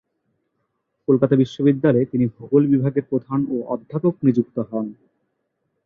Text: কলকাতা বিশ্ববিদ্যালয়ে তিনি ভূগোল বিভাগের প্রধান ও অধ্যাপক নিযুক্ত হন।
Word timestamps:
কলকাতা 1.07 1.35
বিশ্ববিদ্যালয়ে 1.35 2.05
তিনি 2.05 2.25
ভূগোল 2.27 2.63
বিভাগের 2.67 3.07
প্রধান 3.09 3.39
ও 3.49 3.55
অধ্যাপক 3.67 4.13
নিযুক্ত 4.25 4.57
হন। 4.69 4.85